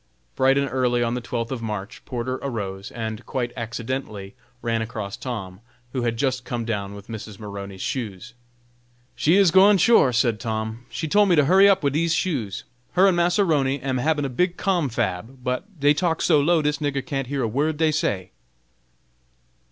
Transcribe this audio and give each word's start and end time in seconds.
Bright 0.35 0.57
and 0.57 0.67
early 0.67 1.03
on 1.03 1.13
the 1.13 1.21
twelfth 1.21 1.51
of 1.51 1.61
March, 1.61 2.03
Porter 2.05 2.37
arose, 2.41 2.89
and, 2.89 3.23
quite 3.27 3.53
accidentally, 3.55 4.33
ran 4.63 4.81
across 4.81 5.15
Tom, 5.15 5.59
who 5.93 6.01
had 6.01 6.17
just 6.17 6.43
come 6.43 6.65
down 6.65 6.95
with 6.95 7.07
Mrs. 7.07 7.37
Maroney's 7.37 7.83
shoes. 7.83 8.33
"She 9.15 9.35
is 9.35 9.51
gwine, 9.51 9.77
sure," 9.77 10.11
said 10.11 10.39
Tom! 10.39 10.87
"she 10.89 11.07
tole 11.07 11.27
me 11.27 11.35
to 11.35 11.45
hurry 11.45 11.69
up 11.69 11.83
wid 11.83 11.93
dese 11.93 12.13
shoes. 12.13 12.63
Her 12.93 13.05
and 13.05 13.15
Massa 13.15 13.45
'Roney 13.45 13.79
am 13.79 13.99
habin 13.99 14.25
a 14.25 14.29
big 14.29 14.57
confab, 14.57 15.43
but 15.43 15.79
dey 15.79 15.93
talk 15.93 16.23
so 16.23 16.39
low, 16.39 16.63
dis 16.63 16.79
nigger 16.79 17.05
can't 17.05 17.27
hear 17.27 17.43
a 17.43 17.47
word 17.47 17.77
dey 17.77 17.91
say." 17.91 18.31